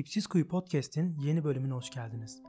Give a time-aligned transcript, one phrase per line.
[0.00, 2.42] Dipsiz Kuyu Podcast'in yeni bölümüne hoş geldiniz.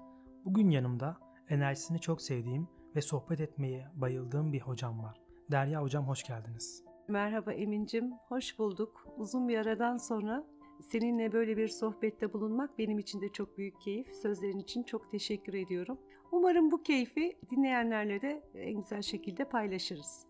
[0.46, 1.18] Bugün yanımda
[1.50, 5.22] enerjisini çok sevdiğim ve sohbet etmeye bayıldığım bir hocam var.
[5.52, 6.84] Derya hocam hoş geldiniz.
[7.08, 9.08] Merhaba Emin'cim, hoş bulduk.
[9.18, 10.48] Uzun bir aradan sonra
[10.82, 14.16] seninle böyle bir sohbette bulunmak benim için de çok büyük keyif.
[14.16, 15.98] Sözlerin için çok teşekkür ediyorum.
[16.32, 20.26] Umarım bu keyfi dinleyenlerle de en güzel şekilde paylaşırız.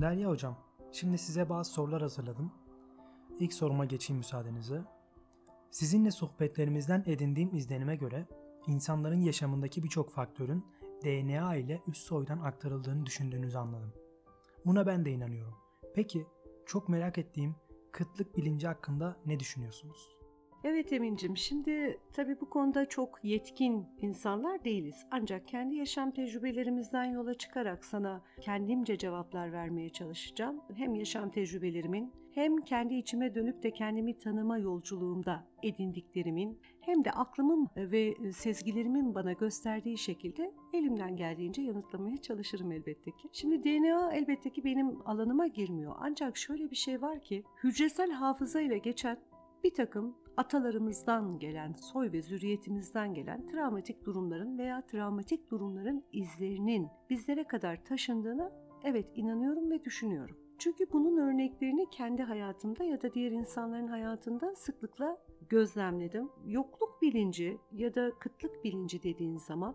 [0.00, 0.58] Derya hocam,
[0.92, 2.52] şimdi size bazı sorular hazırladım.
[3.38, 4.93] İlk soruma geçeyim müsaadenizle.
[5.74, 8.26] Sizinle sohbetlerimizden edindiğim izlenime göre
[8.66, 10.66] insanların yaşamındaki birçok faktörün
[11.04, 13.92] DNA ile üst soydan aktarıldığını düşündüğünüzü anladım.
[14.66, 15.54] Buna ben de inanıyorum.
[15.94, 16.26] Peki
[16.66, 17.56] çok merak ettiğim
[17.92, 20.13] kıtlık bilinci hakkında ne düşünüyorsunuz?
[20.66, 25.06] Evet Emin'cim şimdi tabii bu konuda çok yetkin insanlar değiliz.
[25.10, 30.60] Ancak kendi yaşam tecrübelerimizden yola çıkarak sana kendimce cevaplar vermeye çalışacağım.
[30.74, 37.68] Hem yaşam tecrübelerimin hem kendi içime dönüp de kendimi tanıma yolculuğumda edindiklerimin hem de aklımın
[37.76, 43.28] ve sezgilerimin bana gösterdiği şekilde elimden geldiğince yanıtlamaya çalışırım elbette ki.
[43.32, 45.94] Şimdi DNA elbette ki benim alanıma girmiyor.
[45.98, 49.18] Ancak şöyle bir şey var ki hücresel hafıza ile geçen
[49.64, 57.44] bir takım atalarımızdan gelen, soy ve zürriyetimizden gelen travmatik durumların veya travmatik durumların izlerinin bizlere
[57.44, 58.52] kadar taşındığına
[58.84, 60.36] evet inanıyorum ve düşünüyorum.
[60.58, 66.28] Çünkü bunun örneklerini kendi hayatımda ya da diğer insanların hayatında sıklıkla gözlemledim.
[66.46, 69.74] Yokluk bilinci ya da kıtlık bilinci dediğin zaman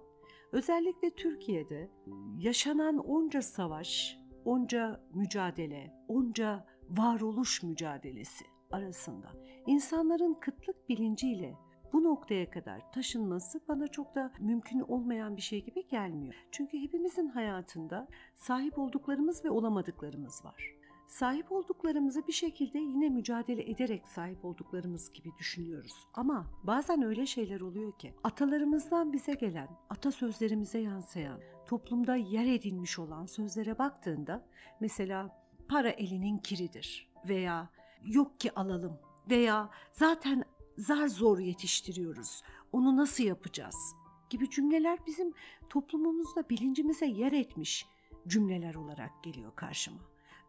[0.51, 1.89] özellikle Türkiye'de
[2.37, 9.31] yaşanan onca savaş, onca mücadele, onca varoluş mücadelesi arasında
[9.67, 11.56] insanların kıtlık bilinciyle
[11.94, 16.36] bu noktaya kadar taşınması bana çok da mümkün olmayan bir şey gibi gelmiyor.
[16.52, 20.80] Çünkü hepimizin hayatında sahip olduklarımız ve olamadıklarımız var.
[21.08, 25.94] Sahip olduklarımızı bir şekilde yine mücadele ederek sahip olduklarımız gibi düşünüyoruz.
[26.14, 33.25] Ama bazen öyle şeyler oluyor ki atalarımızdan bize gelen, atasözlerimize yansıyan, toplumda yer edinmiş olan
[33.25, 34.46] sözlere baktığında
[34.79, 37.69] mesela para elinin kiridir veya
[38.03, 38.99] yok ki alalım
[39.29, 40.43] veya zaten
[40.77, 42.41] zar zor yetiştiriyoruz.
[42.71, 43.95] Onu nasıl yapacağız?
[44.29, 45.33] gibi cümleler bizim
[45.69, 47.85] toplumumuzda bilincimize yer etmiş
[48.27, 49.99] cümleler olarak geliyor karşıma.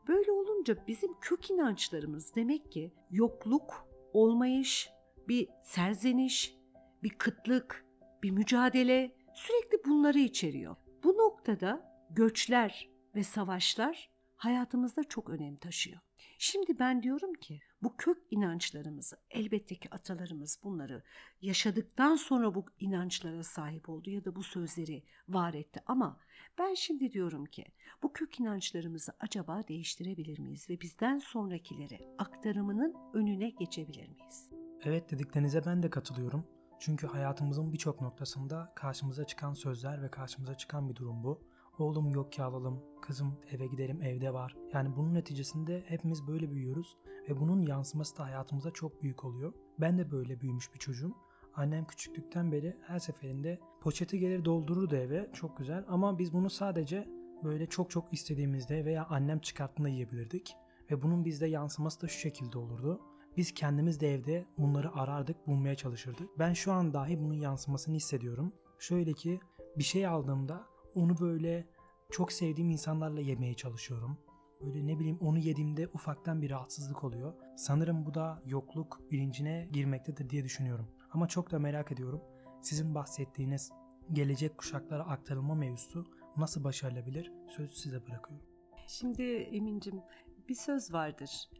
[0.08, 4.90] Böyle olunca bizim kök inançlarımız demek ki yokluk, olmayış,
[5.28, 6.56] bir serzeniş,
[7.02, 7.84] bir kıtlık,
[8.22, 10.76] bir mücadele sürekli bunları içeriyor.
[11.04, 16.00] Bu noktada göçler ve savaşlar hayatımızda çok önem taşıyor.
[16.38, 21.02] Şimdi ben diyorum ki bu kök inançlarımızı elbette ki atalarımız bunları
[21.42, 26.20] yaşadıktan sonra bu inançlara sahip oldu ya da bu sözleri var etti ama
[26.58, 27.64] ben şimdi diyorum ki
[28.02, 34.50] bu kök inançlarımızı acaba değiştirebilir miyiz ve bizden sonrakilere aktarımının önüne geçebilir miyiz?
[34.84, 36.46] Evet dediklerinize ben de katılıyorum.
[36.78, 41.50] Çünkü hayatımızın birçok noktasında karşımıza çıkan sözler ve karşımıza çıkan bir durum bu.
[41.78, 44.56] Oğlum yok ki alalım, kızım eve gidelim evde var.
[44.72, 46.96] Yani bunun neticesinde hepimiz böyle büyüyoruz
[47.28, 49.52] ve bunun yansıması da hayatımıza çok büyük oluyor.
[49.80, 51.14] Ben de böyle büyümüş bir çocuğum.
[51.54, 57.08] Annem küçüklükten beri her seferinde poşeti gelir doldururdu eve çok güzel ama biz bunu sadece
[57.44, 60.56] böyle çok çok istediğimizde veya annem çıkarttığında yiyebilirdik.
[60.90, 63.00] Ve bunun bizde yansıması da şu şekilde olurdu.
[63.36, 66.38] Biz kendimiz de evde bunları arardık, bulmaya çalışırdık.
[66.38, 68.52] Ben şu an dahi bunun yansımasını hissediyorum.
[68.78, 69.40] Şöyle ki
[69.78, 71.68] bir şey aldığımda onu böyle
[72.10, 74.18] çok sevdiğim insanlarla yemeye çalışıyorum.
[74.60, 77.34] Böyle ne bileyim onu yediğimde ufaktan bir rahatsızlık oluyor.
[77.56, 80.88] Sanırım bu da yokluk bilincine girmektedir diye düşünüyorum.
[81.10, 82.20] Ama çok da merak ediyorum.
[82.60, 83.72] Sizin bahsettiğiniz
[84.12, 86.06] gelecek kuşaklara aktarılma mevzusu
[86.36, 87.32] nasıl başarılabilir?
[87.48, 88.46] Sözü size bırakıyorum.
[88.86, 90.00] Şimdi Emin'cim
[90.48, 91.50] bir söz vardır.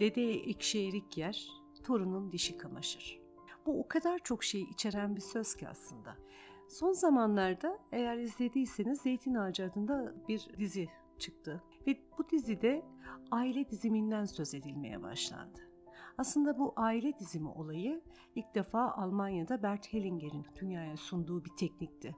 [0.00, 1.48] Dede ekşi erik yer,
[1.84, 3.20] torunun dişi kamaşır.
[3.66, 6.16] Bu o kadar çok şey içeren bir söz ki aslında.
[6.68, 11.62] Son zamanlarda eğer izlediyseniz Zeytin Ağacı adında bir dizi çıktı.
[11.86, 12.82] Ve bu dizide
[13.30, 15.60] aile diziminden söz edilmeye başlandı.
[16.18, 18.02] Aslında bu aile dizimi olayı
[18.34, 22.16] ilk defa Almanya'da Bert Hellinger'in dünyaya sunduğu bir teknikti.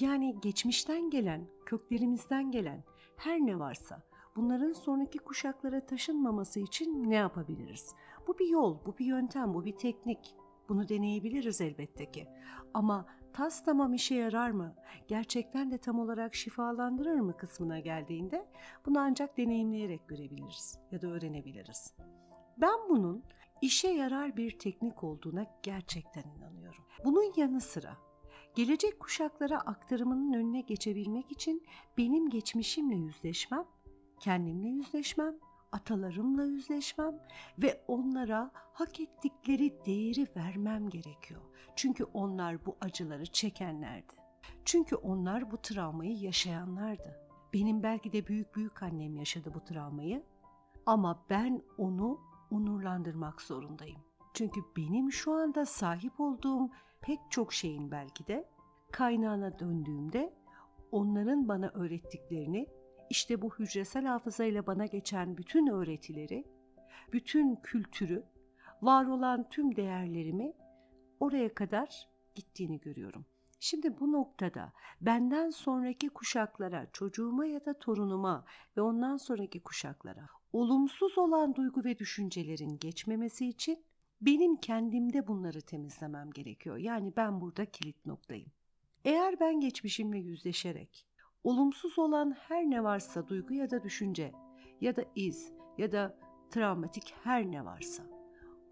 [0.00, 2.84] Yani geçmişten gelen, köklerimizden gelen
[3.16, 4.02] her ne varsa
[4.36, 7.94] bunların sonraki kuşaklara taşınmaması için ne yapabiliriz?
[8.26, 10.36] Bu bir yol, bu bir yöntem, bu bir teknik.
[10.68, 12.28] Bunu deneyebiliriz elbette ki.
[12.74, 13.06] Ama
[13.36, 14.74] tas tamam işe yarar mı,
[15.08, 18.46] gerçekten de tam olarak şifalandırır mı kısmına geldiğinde
[18.86, 21.94] bunu ancak deneyimleyerek görebiliriz ya da öğrenebiliriz.
[22.58, 23.24] Ben bunun
[23.62, 26.84] işe yarar bir teknik olduğuna gerçekten inanıyorum.
[27.04, 27.96] Bunun yanı sıra
[28.54, 31.66] gelecek kuşaklara aktarımının önüne geçebilmek için
[31.98, 33.64] benim geçmişimle yüzleşmem,
[34.20, 35.34] kendimle yüzleşmem,
[35.76, 37.14] atalarımla yüzleşmem
[37.58, 41.40] ve onlara hak ettikleri değeri vermem gerekiyor.
[41.76, 44.12] Çünkü onlar bu acıları çekenlerdi.
[44.64, 47.20] Çünkü onlar bu travmayı yaşayanlardı.
[47.54, 50.22] Benim belki de büyük büyük annem yaşadı bu travmayı
[50.86, 52.20] ama ben onu
[52.50, 54.00] onurlandırmak zorundayım.
[54.34, 56.70] Çünkü benim şu anda sahip olduğum
[57.00, 58.48] pek çok şeyin belki de
[58.92, 60.34] kaynağına döndüğümde
[60.90, 62.66] onların bana öğrettiklerini,
[63.10, 66.44] işte bu hücresel hafızayla bana geçen bütün öğretileri,
[67.12, 68.24] bütün kültürü,
[68.82, 70.52] var olan tüm değerlerimi
[71.20, 73.26] oraya kadar gittiğini görüyorum.
[73.60, 78.44] Şimdi bu noktada benden sonraki kuşaklara, çocuğuma ya da torunuma
[78.76, 83.84] ve ondan sonraki kuşaklara olumsuz olan duygu ve düşüncelerin geçmemesi için
[84.20, 86.76] benim kendimde bunları temizlemem gerekiyor.
[86.76, 88.52] Yani ben burada kilit noktayım.
[89.04, 91.06] Eğer ben geçmişimle yüzleşerek
[91.46, 94.32] olumsuz olan her ne varsa duygu ya da düşünce
[94.80, 96.18] ya da iz ya da
[96.50, 98.02] travmatik her ne varsa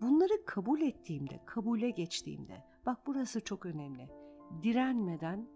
[0.00, 4.08] bunları kabul ettiğimde, kabule geçtiğimde bak burası çok önemli.
[4.62, 5.48] Direnmeden,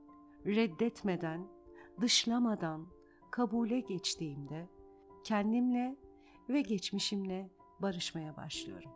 [0.47, 1.47] reddetmeden,
[2.01, 2.87] dışlamadan
[3.31, 4.69] kabule geçtiğimde
[5.25, 5.97] kendimle
[6.49, 7.51] ve geçmişimle
[7.81, 8.91] barışmaya başlıyorum.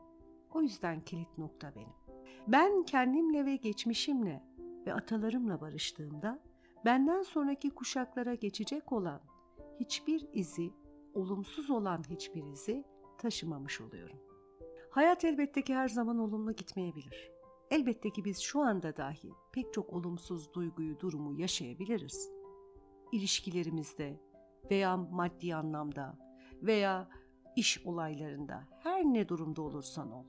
[0.55, 1.95] O yüzden kilit nokta benim.
[2.49, 4.43] Ben kendimle ve geçmişimle
[4.87, 6.52] ve atalarımla barıştığımda
[6.85, 9.21] benden sonraki kuşaklara geçecek olan
[9.81, 10.73] hiçbir izi,
[11.15, 12.85] olumsuz olan hiçbir izi
[13.19, 14.19] taşımamış oluyorum.
[14.91, 17.33] Hayat elbette ki her zaman olumlu gitmeyebilir.
[17.71, 22.31] Elbette ki biz şu anda dahi pek çok olumsuz duyguyu, durumu yaşayabiliriz.
[23.13, 24.21] İlişkilerimizde
[24.71, 26.19] veya maddi anlamda
[26.63, 27.09] veya
[27.57, 30.25] iş olaylarında her ne durumda olursan ol.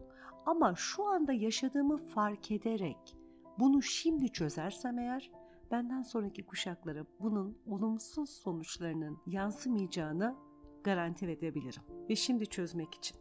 [0.45, 3.17] Ama şu anda yaşadığımı fark ederek
[3.59, 5.31] bunu şimdi çözersem eğer
[5.73, 10.35] benden sonraki kuşaklara bunun olumsuz sonuçlarının yansımayacağını
[10.83, 11.81] garanti edebilirim.
[12.09, 13.17] Ve şimdi çözmek için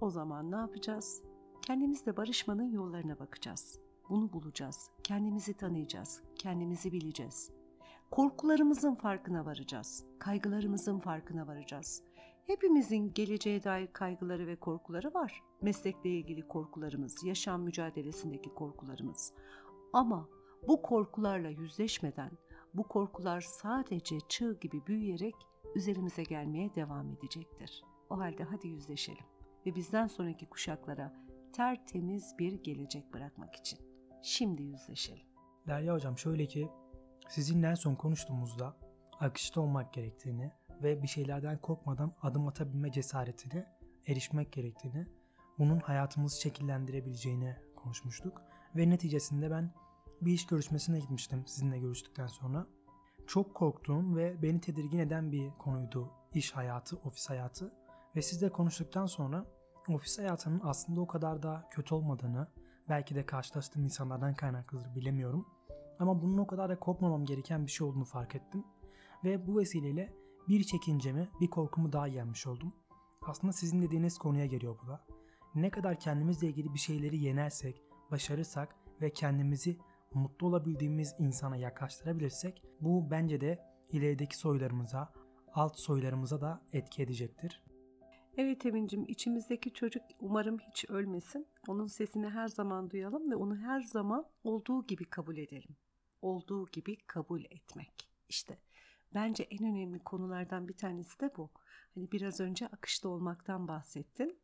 [0.00, 1.22] o zaman ne yapacağız?
[1.62, 3.80] Kendimizle barışmanın yollarına bakacağız.
[4.08, 4.90] Bunu bulacağız.
[5.04, 6.22] Kendimizi tanıyacağız.
[6.38, 7.50] Kendimizi bileceğiz.
[8.10, 10.04] Korkularımızın farkına varacağız.
[10.18, 12.02] Kaygılarımızın farkına varacağız.
[12.46, 15.42] Hepimizin geleceğe dair kaygıları ve korkuları var.
[15.62, 19.32] Meslekle ilgili korkularımız, yaşam mücadelesindeki korkularımız.
[19.92, 20.28] Ama
[20.68, 22.30] bu korkularla yüzleşmeden
[22.74, 25.34] bu korkular sadece çığ gibi büyüyerek
[25.74, 27.84] üzerimize gelmeye devam edecektir.
[28.10, 29.24] O halde hadi yüzleşelim
[29.66, 31.12] ve bizden sonraki kuşaklara
[31.52, 33.78] tertemiz bir gelecek bırakmak için.
[34.22, 35.26] Şimdi yüzleşelim.
[35.66, 36.68] Derya Hocam şöyle ki
[37.28, 38.76] sizinle en son konuştuğumuzda
[39.20, 40.52] akışta olmak gerektiğini
[40.82, 43.66] ve bir şeylerden korkmadan adım atabilme cesaretine
[44.06, 45.06] erişmek gerektiğini,
[45.58, 48.42] bunun hayatımızı şekillendirebileceğini konuşmuştuk.
[48.76, 49.72] Ve neticesinde ben
[50.20, 52.66] bir iş görüşmesine gitmiştim sizinle görüştükten sonra.
[53.26, 57.72] Çok korktuğum ve beni tedirgin eden bir konuydu iş hayatı, ofis hayatı.
[58.16, 59.46] Ve sizle konuştuktan sonra
[59.88, 62.48] ofis hayatının aslında o kadar da kötü olmadığını,
[62.88, 65.46] belki de karşılaştığım insanlardan kaynaklıdır bilemiyorum.
[65.98, 68.64] Ama bunun o kadar da korkmamam gereken bir şey olduğunu fark ettim.
[69.24, 70.12] Ve bu vesileyle
[70.48, 72.72] bir çekincemi, bir korkumu daha yenmiş oldum.
[73.26, 75.06] Aslında sizin dediğiniz konuya geliyor bu da.
[75.54, 79.78] Ne kadar kendimizle ilgili bir şeyleri yenersek, başarırsak ve kendimizi
[80.16, 83.58] mutlu olabildiğimiz insana yaklaştırabilirsek bu bence de
[83.92, 85.12] ilerideki soylarımıza,
[85.54, 87.62] alt soylarımıza da etki edecektir.
[88.36, 91.46] Evet Emin'cim içimizdeki çocuk umarım hiç ölmesin.
[91.68, 95.76] Onun sesini her zaman duyalım ve onu her zaman olduğu gibi kabul edelim.
[96.22, 98.08] Olduğu gibi kabul etmek.
[98.28, 98.58] İşte
[99.14, 101.50] bence en önemli konulardan bir tanesi de bu.
[101.94, 104.38] Hani biraz önce akışta olmaktan bahsettin.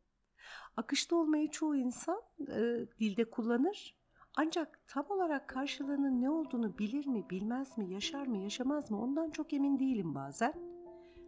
[0.77, 4.02] Akışta olmayı çoğu insan e, dilde kullanır.
[4.35, 9.29] Ancak tam olarak karşılığının ne olduğunu bilir mi, bilmez mi, yaşar mı, yaşamaz mı ondan
[9.29, 10.53] çok emin değilim bazen.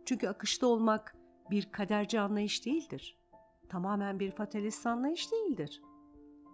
[0.05, 1.15] Çünkü akışta olmak
[1.51, 3.17] bir kaderci anlayış değildir.
[3.69, 5.81] Tamamen bir fatalist anlayış değildir.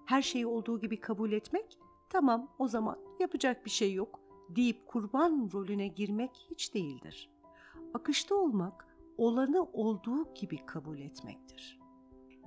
[0.05, 1.79] Her şeyi olduğu gibi kabul etmek,
[2.09, 7.29] tamam o zaman yapacak bir şey yok deyip kurban rolüne girmek hiç değildir.
[7.93, 11.79] Akışta olmak, olanı olduğu gibi kabul etmektir.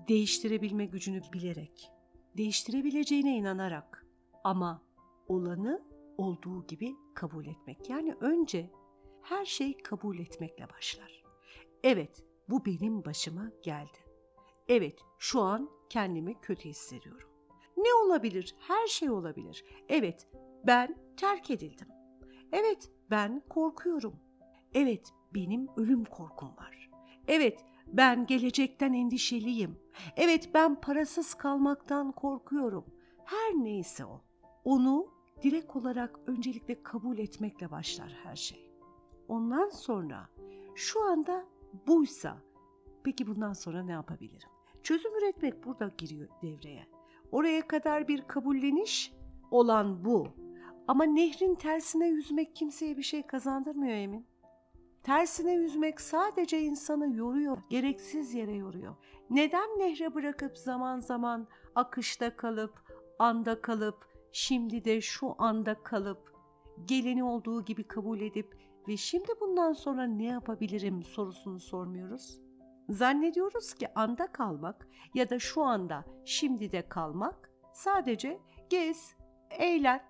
[0.09, 1.94] Değiştirebilme gücünü bilerek,
[2.37, 4.07] değiştirebileceğine inanarak
[4.45, 4.83] ama
[5.29, 5.83] olanı
[6.19, 7.91] olduğu gibi kabul etmek.
[7.91, 8.71] Yani önce
[9.23, 11.25] her şey kabul etmekle başlar.
[11.83, 13.99] Evet, bu benim başıma geldi.
[14.69, 17.29] Evet, şu an kendimi kötü hissediyorum.
[17.77, 18.57] Ne olabilir?
[18.59, 19.65] Her şey olabilir.
[19.89, 20.29] Evet,
[20.67, 21.89] ben terk edildim.
[22.53, 24.15] Evet, ben korkuyorum.
[24.75, 26.91] Evet, benim ölüm korkum var.
[27.29, 29.79] Evet, ben gelecekten endişeliyim.
[30.17, 32.85] Evet, ben parasız kalmaktan korkuyorum.
[33.25, 34.23] Her neyse o.
[34.65, 35.07] Onu
[35.43, 38.71] direkt olarak öncelikle kabul etmekle başlar her şey.
[39.29, 40.29] Ondan sonra
[40.75, 41.45] şu anda
[41.87, 42.39] buysa
[43.05, 44.49] Peki bundan sonra ne yapabilirim?
[44.83, 46.87] Çözüm üretmek burada giriyor devreye.
[47.33, 49.13] Oraya kadar bir kabulleniş
[49.51, 50.29] olan bu.
[50.89, 54.27] Ama nehrin tersine yüzmek kimseye bir şey kazandırmıyor Emin.
[55.05, 58.97] Tersine yüzmek sadece insanı yoruyor, gereksiz yere yoruyor.
[59.31, 62.83] Neden nehre bırakıp zaman zaman akışta kalıp,
[63.19, 66.35] anda kalıp, şimdi de şu anda kalıp,
[66.85, 68.59] geleni olduğu gibi kabul edip
[68.89, 72.41] ve şimdi bundan sonra ne yapabilirim sorusunu sormuyoruz?
[72.89, 78.39] Zannediyoruz ki anda kalmak ya da şu anda şimdi de kalmak sadece
[78.71, 79.17] gez,
[79.51, 80.03] eğlen,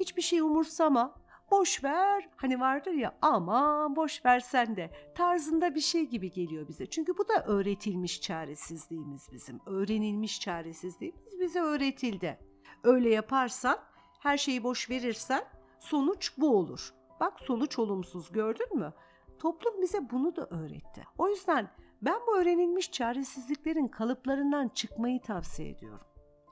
[0.00, 1.19] hiçbir şey umursama,
[1.50, 2.28] boş ver.
[2.36, 6.86] Hani vardır ya aman boş versen de tarzında bir şey gibi geliyor bize.
[6.86, 9.60] Çünkü bu da öğretilmiş çaresizliğimiz bizim.
[9.66, 12.38] Öğrenilmiş çaresizliğimiz bize öğretildi.
[12.84, 13.78] Öyle yaparsan,
[14.20, 15.44] her şeyi boş verirsen
[15.78, 16.94] sonuç bu olur.
[17.20, 18.92] Bak sonuç olumsuz gördün mü?
[19.38, 21.04] Toplum bize bunu da öğretti.
[21.18, 21.70] O yüzden
[22.02, 26.06] ben bu öğrenilmiş çaresizliklerin kalıplarından çıkmayı tavsiye ediyorum.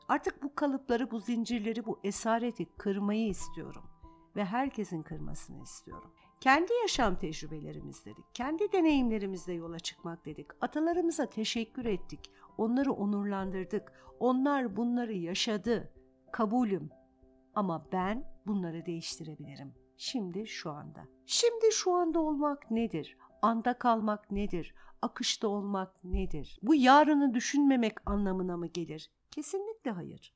[0.08, 3.84] Artık bu kalıpları, bu zincirleri, bu esareti kırmayı istiyorum
[4.36, 6.12] ve herkesin kırmasını istiyorum.
[6.40, 10.46] Kendi yaşam tecrübelerimiz dedik, kendi deneyimlerimizle yola çıkmak dedik.
[10.60, 12.20] Atalarımıza teşekkür ettik,
[12.58, 13.92] onları onurlandırdık.
[14.20, 15.92] Onlar bunları yaşadı.
[16.32, 16.90] Kabulüm.
[17.54, 19.74] Ama ben bunları değiştirebilirim.
[19.96, 21.06] Şimdi şu anda.
[21.26, 23.16] Şimdi şu anda olmak nedir?
[23.42, 24.74] Anda kalmak nedir?
[25.02, 26.58] Akışta olmak nedir?
[26.62, 29.10] Bu yarını düşünmemek anlamına mı gelir?
[29.30, 30.34] Kesinlikle hayır.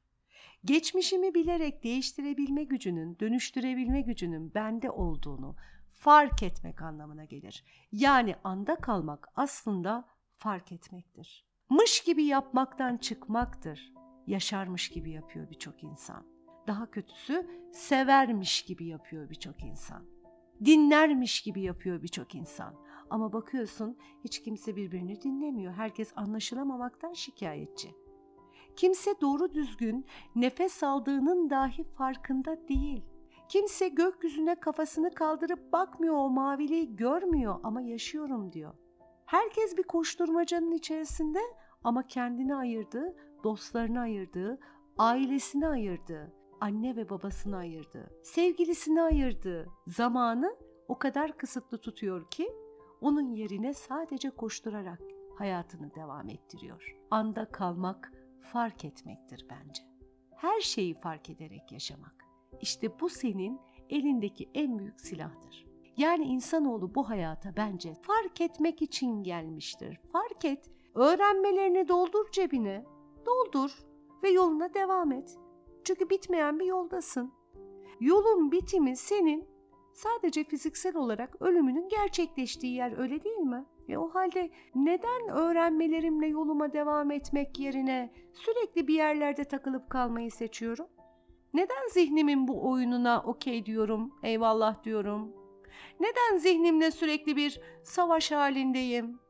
[0.65, 5.57] Geçmişimi bilerek değiştirebilme gücünün, dönüştürebilme gücünün bende olduğunu
[5.91, 7.65] fark etmek anlamına gelir.
[7.93, 11.47] Yani anda kalmak aslında fark etmektir.
[11.71, 13.93] Mış gibi yapmaktan çıkmaktır.
[14.27, 16.27] Yaşarmış gibi yapıyor birçok insan.
[16.67, 20.05] Daha kötüsü severmiş gibi yapıyor birçok insan.
[20.65, 22.75] Dinlermiş gibi yapıyor birçok insan.
[23.11, 25.73] Ama bakıyorsun hiç kimse birbirini dinlemiyor.
[25.73, 27.95] Herkes anlaşılamamaktan şikayetçi.
[28.77, 33.03] Kimse doğru düzgün nefes aldığının dahi farkında değil.
[33.49, 38.75] Kimse gökyüzüne kafasını kaldırıp bakmıyor o maviliği görmüyor ama yaşıyorum diyor.
[39.27, 41.39] Herkes bir koşturmacanın içerisinde
[41.85, 44.59] ama kendini ayırdığı, dostlarını ayırdığı,
[44.99, 50.57] ailesini ayırdığı, anne ve babasını ayırdığı, sevgilisini ayırdığı zamanı
[50.89, 52.53] o kadar kısıtlı tutuyor ki
[53.01, 55.01] onun yerine sadece koşturarak
[55.39, 56.97] hayatını devam ettiriyor.
[57.11, 59.83] Anda kalmak fark etmektir bence.
[60.37, 62.25] Her şeyi fark ederek yaşamak.
[62.61, 65.67] İşte bu senin elindeki en büyük silahtır.
[65.97, 70.01] Yani insanoğlu bu hayata bence fark etmek için gelmiştir.
[70.13, 72.85] Fark et, öğrenmelerini doldur cebine.
[73.27, 73.79] Doldur
[74.23, 75.39] ve yoluna devam et.
[75.85, 77.33] Çünkü bitmeyen bir yoldasın.
[78.01, 79.52] Yolun bitimi senin
[79.93, 83.65] sadece fiziksel olarak ölümünün gerçekleştiği yer öyle değil mi?
[83.89, 90.87] E o halde neden öğrenmelerimle yoluma devam etmek yerine sürekli bir yerlerde takılıp kalmayı seçiyorum?
[91.55, 95.33] Neden zihnimin bu oyununa okey diyorum, eyvallah diyorum?
[96.01, 99.21] Neden zihnimle sürekli bir savaş halindeyim?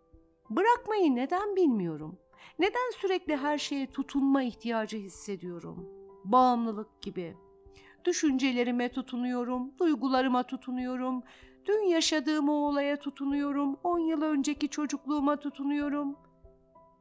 [0.51, 2.19] Bırakmayı neden bilmiyorum?
[2.59, 5.89] Neden sürekli her şeye tutunma ihtiyacı hissediyorum?
[6.25, 7.37] Bağımlılık gibi.
[8.05, 11.23] Düşüncelerime tutunuyorum, duygularıma tutunuyorum,
[11.67, 13.77] Dün yaşadığım o olaya tutunuyorum.
[13.85, 16.17] 10 yıl önceki çocukluğuma tutunuyorum.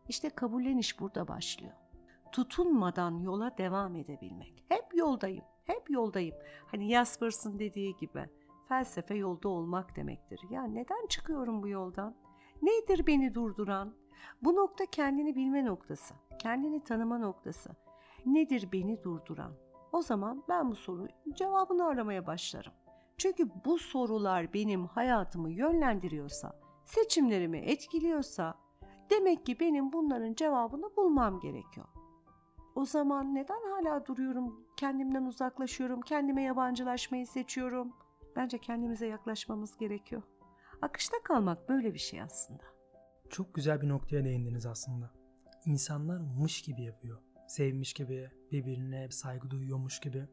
[0.10, 1.74] İşte kabulleniş burada başlıyor.
[2.32, 4.64] Tutunmadan yola devam edebilmek.
[4.70, 6.36] Hep yoldayım, hep yoldayım.
[6.72, 8.30] Hani Jaspers'ın dediği gibi
[8.68, 10.40] felsefe yolda olmak demektir.
[10.50, 12.16] Ya neden çıkıyorum bu yoldan?
[12.62, 13.94] Nedir beni durduran?
[14.42, 17.70] Bu nokta kendini bilme noktası, kendini tanıma noktası.
[18.26, 19.54] Nedir beni durduran?
[19.92, 22.74] O zaman ben bu sorunun cevabını aramaya başlarım.
[23.18, 28.56] Çünkü bu sorular benim hayatımı yönlendiriyorsa, seçimlerimi etkiliyorsa
[29.10, 31.88] demek ki benim bunların cevabını bulmam gerekiyor.
[32.76, 37.94] O zaman neden hala duruyorum, kendimden uzaklaşıyorum, kendime yabancılaşmayı seçiyorum?
[38.36, 40.22] Bence kendimize yaklaşmamız gerekiyor.
[40.82, 42.64] Akışta kalmak böyle bir şey aslında.
[43.30, 45.12] Çok güzel bir noktaya değindiniz aslında.
[45.66, 47.20] İnsanlar mış gibi yapıyor.
[47.52, 50.28] Sevmiş gibi, birbirine saygı duyuyormuş gibi.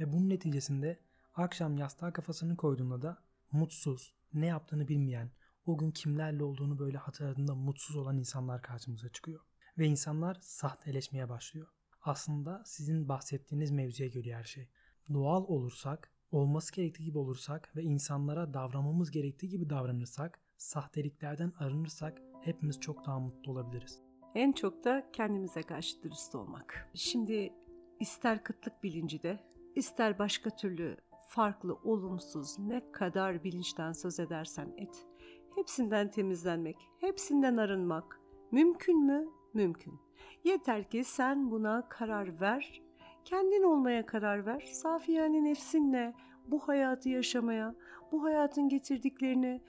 [0.00, 0.98] Ve bunun neticesinde
[1.34, 3.18] Akşam yastığa kafasını koyduğunda da
[3.52, 5.30] mutsuz, ne yaptığını bilmeyen,
[5.66, 9.40] o gün kimlerle olduğunu böyle hatırladığında mutsuz olan insanlar karşımıza çıkıyor.
[9.78, 11.66] Ve insanlar sahteleşmeye başlıyor.
[12.02, 14.68] Aslında sizin bahsettiğiniz mevzuya geliyor her şey.
[15.12, 22.80] Doğal olursak, olması gerektiği gibi olursak ve insanlara davranmamız gerektiği gibi davranırsak, sahteliklerden arınırsak hepimiz
[22.80, 24.13] çok daha mutlu olabiliriz.
[24.34, 26.90] En çok da kendimize karşı dürüst olmak.
[26.94, 27.52] Şimdi
[28.00, 29.38] ister kıtlık bilinci de,
[29.74, 30.96] ister başka türlü
[31.28, 35.06] farklı, olumsuz ne kadar bilinçten söz edersen et.
[35.54, 38.20] Hepsinden temizlenmek, hepsinden arınmak,
[38.54, 39.28] Mümkün mü?
[39.54, 40.00] Mümkün.
[40.44, 42.82] Yeter ki sen buna karar ver.
[43.24, 44.60] Kendin olmaya karar ver.
[44.60, 46.14] Safiyane nefsinle
[46.46, 47.74] bu hayatı yaşamaya,
[48.12, 49.62] bu hayatın getirdiklerini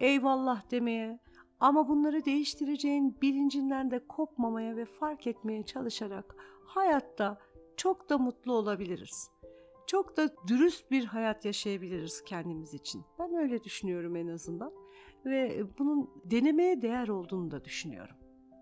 [0.00, 1.18] eyvallah demeye
[1.60, 7.38] ama bunları değiştireceğin bilincinden de kopmamaya ve fark etmeye çalışarak hayatta
[7.76, 9.30] çok da mutlu olabiliriz.
[9.86, 13.04] Çok da dürüst bir hayat yaşayabiliriz kendimiz için.
[13.18, 14.72] Ben öyle düşünüyorum en azından
[15.24, 18.16] ve bunun denemeye değer olduğunu da düşünüyorum.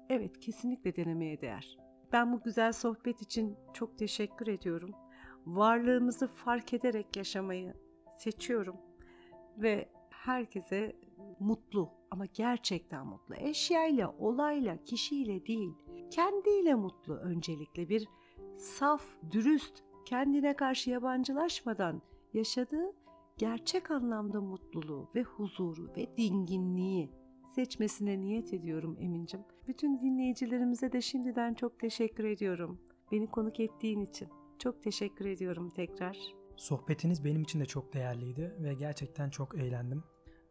[0.08, 1.78] Evet, kesinlikle denemeye değer.
[2.12, 4.90] Ben bu güzel sohbet için çok teşekkür ediyorum.
[5.46, 7.74] Varlığımızı fark ederek yaşamayı
[8.18, 8.76] seçiyorum
[9.58, 10.96] ve herkese
[11.40, 13.34] mutlu ama gerçekten mutlu.
[13.34, 15.72] Eşyayla, olayla, kişiyle değil,
[16.10, 18.08] kendiyle mutlu öncelikle bir
[18.56, 22.02] saf, dürüst, kendine karşı yabancılaşmadan
[22.34, 22.92] yaşadığı
[23.38, 27.10] gerçek anlamda mutluluğu ve huzuru ve dinginliği
[27.54, 29.40] seçmesine niyet ediyorum Emin'cim.
[29.68, 32.80] Bütün dinleyicilerimize de şimdiden çok teşekkür ediyorum.
[33.12, 34.28] Beni konuk ettiğin için.
[34.58, 36.18] Çok teşekkür ediyorum tekrar.
[36.56, 40.04] Sohbetiniz benim için de çok değerliydi ve gerçekten çok eğlendim.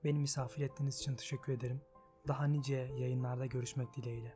[0.03, 1.81] Beni misafir ettiğiniz için teşekkür ederim.
[2.27, 4.35] Daha nice yayınlarda görüşmek dileğiyle.